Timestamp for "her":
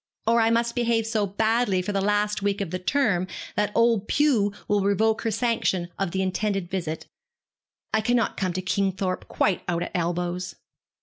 5.21-5.29